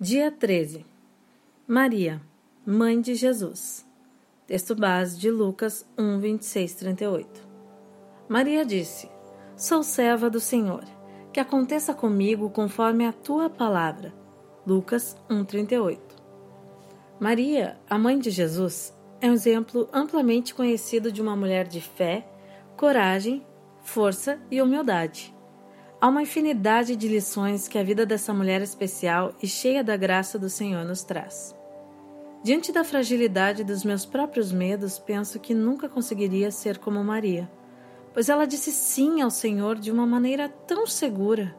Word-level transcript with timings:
Dia 0.00 0.28
13. 0.28 0.84
Maria, 1.68 2.20
Mãe 2.66 3.00
de 3.00 3.14
Jesus. 3.14 3.86
Texto 4.44 4.74
base 4.74 5.16
de 5.16 5.30
Lucas 5.30 5.88
1, 5.96 6.18
26, 6.18 6.74
38. 6.74 7.48
Maria 8.28 8.66
disse: 8.66 9.08
Sou 9.56 9.84
serva 9.84 10.28
do 10.28 10.40
Senhor, 10.40 10.82
que 11.32 11.38
aconteça 11.38 11.94
comigo 11.94 12.50
conforme 12.50 13.06
a 13.06 13.12
tua 13.12 13.48
palavra. 13.48 14.12
Lucas 14.66 15.16
1, 15.30 15.44
38. 15.44 16.16
Maria, 17.20 17.78
a 17.88 17.96
mãe 17.96 18.18
de 18.18 18.30
Jesus, 18.30 18.92
é 19.20 19.30
um 19.30 19.32
exemplo 19.32 19.88
amplamente 19.92 20.56
conhecido 20.56 21.12
de 21.12 21.22
uma 21.22 21.36
mulher 21.36 21.68
de 21.68 21.80
fé, 21.80 22.26
coragem, 22.76 23.46
força 23.80 24.40
e 24.50 24.60
humildade. 24.60 25.33
Há 26.04 26.08
uma 26.08 26.20
infinidade 26.20 26.96
de 26.96 27.08
lições 27.08 27.66
que 27.66 27.78
a 27.78 27.82
vida 27.82 28.04
dessa 28.04 28.34
mulher 28.34 28.60
especial 28.60 29.32
e 29.42 29.46
cheia 29.46 29.82
da 29.82 29.96
graça 29.96 30.38
do 30.38 30.50
Senhor 30.50 30.84
nos 30.84 31.02
traz. 31.02 31.56
Diante 32.42 32.70
da 32.72 32.84
fragilidade 32.84 33.64
dos 33.64 33.82
meus 33.82 34.04
próprios 34.04 34.52
medos, 34.52 34.98
penso 34.98 35.40
que 35.40 35.54
nunca 35.54 35.88
conseguiria 35.88 36.50
ser 36.50 36.76
como 36.76 37.02
Maria, 37.02 37.50
pois 38.12 38.28
ela 38.28 38.46
disse 38.46 38.70
sim 38.70 39.22
ao 39.22 39.30
Senhor 39.30 39.76
de 39.76 39.90
uma 39.90 40.06
maneira 40.06 40.46
tão 40.46 40.86
segura. 40.86 41.56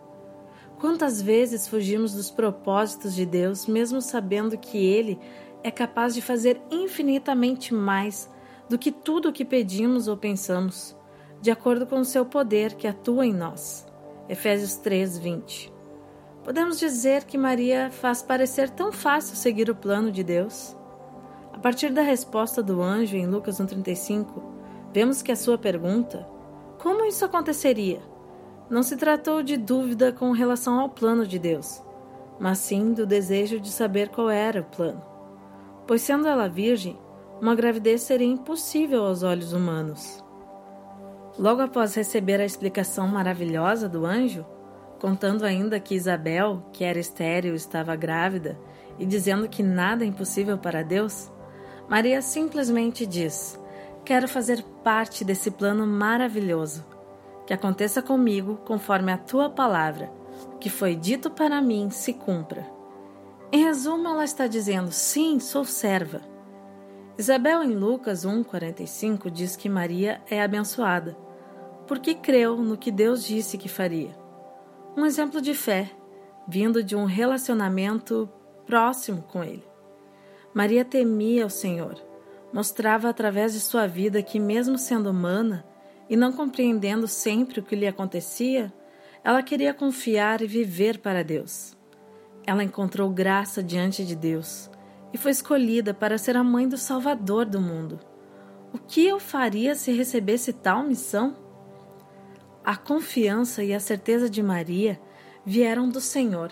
Quantas 0.80 1.20
vezes 1.20 1.68
fugimos 1.68 2.14
dos 2.14 2.30
propósitos 2.30 3.16
de 3.16 3.26
Deus, 3.26 3.66
mesmo 3.66 4.00
sabendo 4.00 4.60
que 4.60 4.78
Ele 4.78 5.20
é 5.64 5.72
capaz 5.72 6.14
de 6.14 6.22
fazer 6.22 6.62
infinitamente 6.70 7.74
mais 7.74 8.30
do 8.70 8.78
que 8.78 8.92
tudo 8.92 9.30
o 9.30 9.34
que 9.34 9.44
pedimos 9.44 10.08
ou 10.08 10.16
pensamos, 10.16 10.96
de 11.42 11.50
acordo 11.50 11.88
com 11.88 12.00
o 12.00 12.06
seu 12.06 12.24
poder 12.28 12.76
que 12.76 12.88
atua 12.88 13.26
em 13.26 13.34
nós. 13.34 13.88
Efésios 14.28 14.76
3, 14.78 15.20
20. 15.20 15.72
Podemos 16.44 16.80
dizer 16.80 17.26
que 17.26 17.38
Maria 17.38 17.92
faz 17.92 18.24
parecer 18.24 18.72
tão 18.72 18.92
fácil 18.92 19.36
seguir 19.36 19.70
o 19.70 19.76
plano 19.76 20.12
de 20.12 20.24
Deus? 20.24 20.76
A 21.54 21.60
partir 21.60 21.92
da 21.92 22.02
resposta 22.02 22.64
do 22.64 22.82
anjo 22.82 23.16
em 23.16 23.28
Lucas 23.28 23.60
1,35, 23.60 24.42
vemos 24.92 25.22
que 25.22 25.32
a 25.32 25.36
sua 25.36 25.60
pergunta, 25.60 26.28
como 26.82 27.06
isso 27.06 27.24
aconteceria, 27.24 28.02
não 28.68 28.82
se 28.82 28.98
tratou 28.98 29.44
de 29.44 29.58
dúvida 29.58 30.12
com 30.12 30.32
relação 30.32 30.80
ao 30.80 30.90
plano 30.90 31.28
de 31.28 31.38
Deus, 31.38 31.84
mas 32.40 32.58
sim 32.58 32.94
do 32.94 33.06
desejo 33.06 33.60
de 33.60 33.70
saber 33.70 34.10
qual 34.10 34.32
era 34.32 34.62
o 34.62 34.66
plano. 34.66 35.04
Pois, 35.86 36.02
sendo 36.02 36.28
ela 36.28 36.50
virgem, 36.50 36.98
uma 37.40 37.54
gravidez 37.54 38.02
seria 38.02 38.28
impossível 38.28 39.06
aos 39.06 39.22
olhos 39.22 39.54
humanos. 39.54 40.25
Logo 41.38 41.62
após 41.62 41.94
receber 41.94 42.40
a 42.40 42.46
explicação 42.46 43.10
maravilhosa 43.10 43.90
do 43.90 44.06
anjo, 44.06 44.46
contando 45.00 45.44
ainda 45.44 45.82
que 45.82 45.94
Isabel, 45.94 46.64
que 46.72 46.86
era 46.86 46.98
estéril, 46.98 47.54
estava 47.54 47.94
grávida 47.94 48.58
e 48.98 49.06
dizendo 49.06 49.50
que 49.50 49.62
nada 49.62 50.06
é 50.06 50.08
impossível 50.08 50.58
para 50.58 50.82
Deus, 50.82 51.30
Maria 51.90 52.22
simplesmente 52.22 53.06
diz: 53.06 53.60
Quero 54.06 54.30
fazer 54.30 54.64
parte 54.82 55.26
desse 55.26 55.52
plano 55.52 55.86
maravilhoso. 55.86 56.86
Que 57.46 57.54
aconteça 57.54 58.02
comigo 58.02 58.56
conforme 58.66 59.12
a 59.12 59.18
tua 59.18 59.50
palavra. 59.50 60.10
Que 60.60 60.70
foi 60.70 60.96
dito 60.96 61.30
para 61.30 61.62
mim 61.62 61.90
se 61.90 62.14
cumpra. 62.14 62.66
Em 63.52 63.62
resumo, 63.62 64.08
ela 64.08 64.24
está 64.24 64.48
dizendo: 64.48 64.90
Sim, 64.90 65.40
sou 65.42 65.66
serva. 65.66 66.22
Isabel, 67.18 67.62
em 67.62 67.76
Lucas 67.76 68.26
1,45, 68.26 69.30
diz 69.30 69.56
que 69.56 69.70
Maria 69.70 70.22
é 70.30 70.42
abençoada 70.42 71.25
porque 71.88 72.16
creu 72.16 72.58
no 72.58 72.78
que 72.78 72.92
Deus 72.92 73.24
disse 73.24 73.58
que 73.58 73.70
faria. 73.70 74.16
Um 74.96 75.06
exemplo 75.06 75.42
de 75.42 75.54
fé, 75.54 75.92
vindo 76.48 76.84
de 76.84 76.96
um 76.96 77.06
relacionamento 77.06 78.30
próximo 78.66 79.22
com 79.24 79.44
Ele. 79.44 79.64
Maria 80.54 80.86
temia 80.86 81.46
o 81.46 81.50
Senhor, 81.50 82.02
mostrava 82.54 83.10
através 83.10 83.54
de 83.54 83.60
sua 83.60 83.88
vida 83.88 84.24
que, 84.24 84.40
mesmo 84.40 84.78
sendo 84.78 85.10
humana 85.10 85.66
e 86.10 86.16
não 86.16 86.32
compreendendo 86.32 87.08
sempre 87.08 87.60
o 87.60 87.64
que 87.64 87.76
lhe 87.76 87.88
acontecia, 87.88 88.74
ela 89.24 89.44
queria 89.44 89.74
confiar 89.74 90.42
e 90.42 90.48
viver 90.48 91.00
para 91.00 91.24
Deus. 91.24 91.76
Ela 92.48 92.64
encontrou 92.64 93.10
graça 93.10 93.62
diante 93.62 94.06
de 94.06 94.16
Deus 94.16 94.70
e 95.12 95.18
foi 95.18 95.32
escolhida 95.32 95.94
para 95.94 96.18
ser 96.18 96.38
a 96.38 96.44
mãe 96.44 96.68
do 96.68 96.78
Salvador 96.78 97.46
do 97.46 97.60
mundo. 97.60 98.00
O 98.72 98.78
que 98.78 99.06
eu 99.06 99.20
faria 99.20 99.74
se 99.74 99.92
recebesse 99.92 100.54
tal 100.54 100.84
missão? 100.84 101.45
A 102.66 102.76
confiança 102.76 103.64
e 103.64 103.76
a 103.76 103.80
certeza 103.80 104.28
de 104.28 104.42
Maria 104.42 105.00
vieram 105.46 105.88
do 105.88 106.02
Senhor. 106.02 106.52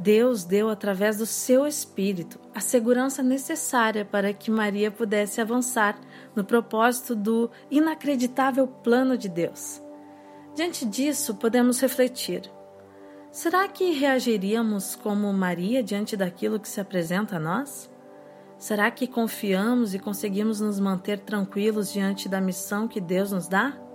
Deus 0.00 0.42
deu, 0.42 0.70
através 0.70 1.18
do 1.18 1.26
seu 1.26 1.66
Espírito, 1.66 2.40
a 2.54 2.60
segurança 2.60 3.22
necessária 3.22 4.06
para 4.06 4.32
que 4.32 4.50
Maria 4.50 4.90
pudesse 4.90 5.38
avançar 5.38 6.00
no 6.34 6.42
propósito 6.42 7.14
do 7.14 7.50
inacreditável 7.70 8.66
plano 8.66 9.18
de 9.18 9.28
Deus. 9.28 9.82
Diante 10.54 10.86
disso, 10.86 11.34
podemos 11.34 11.78
refletir: 11.78 12.50
será 13.30 13.68
que 13.68 13.90
reagiríamos 13.90 14.96
como 14.96 15.30
Maria 15.30 15.82
diante 15.82 16.16
daquilo 16.16 16.58
que 16.58 16.68
se 16.68 16.80
apresenta 16.80 17.36
a 17.36 17.40
nós? 17.40 17.90
Será 18.56 18.90
que 18.90 19.06
confiamos 19.06 19.92
e 19.92 19.98
conseguimos 19.98 20.58
nos 20.58 20.80
manter 20.80 21.18
tranquilos 21.18 21.92
diante 21.92 22.30
da 22.30 22.40
missão 22.40 22.88
que 22.88 22.98
Deus 22.98 23.30
nos 23.30 23.46
dá? 23.46 23.87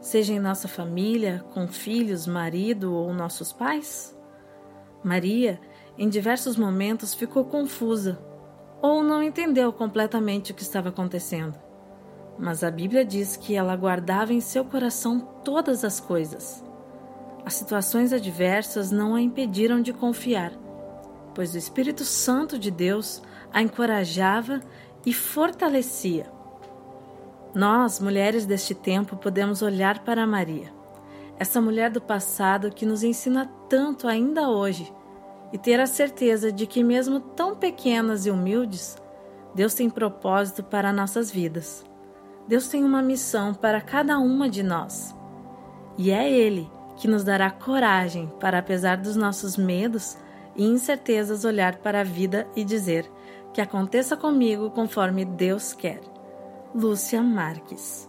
Seja 0.00 0.32
em 0.32 0.38
nossa 0.38 0.68
família, 0.68 1.44
com 1.52 1.66
filhos, 1.68 2.26
marido 2.26 2.94
ou 2.94 3.12
nossos 3.12 3.52
pais? 3.52 4.16
Maria, 5.02 5.60
em 5.96 6.08
diversos 6.08 6.56
momentos, 6.56 7.14
ficou 7.14 7.44
confusa 7.44 8.18
ou 8.80 9.02
não 9.02 9.22
entendeu 9.22 9.72
completamente 9.72 10.52
o 10.52 10.54
que 10.54 10.62
estava 10.62 10.88
acontecendo. 10.88 11.54
Mas 12.38 12.62
a 12.62 12.70
Bíblia 12.70 13.04
diz 13.04 13.36
que 13.36 13.54
ela 13.54 13.74
guardava 13.74 14.32
em 14.32 14.40
seu 14.40 14.64
coração 14.64 15.20
todas 15.44 15.84
as 15.84 15.98
coisas. 15.98 16.64
As 17.44 17.54
situações 17.54 18.12
adversas 18.12 18.90
não 18.90 19.14
a 19.14 19.20
impediram 19.20 19.80
de 19.80 19.92
confiar, 19.92 20.52
pois 21.34 21.54
o 21.54 21.58
Espírito 21.58 22.04
Santo 22.04 22.58
de 22.58 22.70
Deus 22.70 23.22
a 23.52 23.62
encorajava 23.62 24.60
e 25.04 25.12
fortalecia. 25.12 26.37
Nós, 27.54 27.98
mulheres 27.98 28.44
deste 28.44 28.74
tempo, 28.74 29.16
podemos 29.16 29.62
olhar 29.62 30.00
para 30.00 30.26
Maria, 30.26 30.72
essa 31.38 31.60
mulher 31.60 31.90
do 31.90 32.00
passado 32.00 32.70
que 32.70 32.84
nos 32.84 33.02
ensina 33.02 33.50
tanto 33.68 34.06
ainda 34.06 34.48
hoje, 34.48 34.92
e 35.50 35.56
ter 35.56 35.80
a 35.80 35.86
certeza 35.86 36.52
de 36.52 36.66
que, 36.66 36.84
mesmo 36.84 37.20
tão 37.20 37.56
pequenas 37.56 38.26
e 38.26 38.30
humildes, 38.30 38.98
Deus 39.54 39.72
tem 39.72 39.88
propósito 39.88 40.62
para 40.62 40.92
nossas 40.92 41.30
vidas. 41.30 41.84
Deus 42.46 42.68
tem 42.68 42.84
uma 42.84 43.00
missão 43.00 43.54
para 43.54 43.80
cada 43.80 44.18
uma 44.18 44.48
de 44.48 44.62
nós. 44.62 45.16
E 45.96 46.10
é 46.10 46.30
Ele 46.30 46.70
que 46.96 47.08
nos 47.08 47.24
dará 47.24 47.50
coragem 47.50 48.30
para, 48.38 48.58
apesar 48.58 48.98
dos 48.98 49.16
nossos 49.16 49.56
medos 49.56 50.18
e 50.54 50.64
incertezas, 50.64 51.44
olhar 51.44 51.76
para 51.76 52.00
a 52.00 52.04
vida 52.04 52.46
e 52.54 52.62
dizer: 52.62 53.10
Que 53.54 53.60
aconteça 53.60 54.16
comigo 54.16 54.70
conforme 54.70 55.24
Deus 55.24 55.72
quer. 55.72 56.17
Lúcia 56.74 57.22
Marques. 57.22 58.06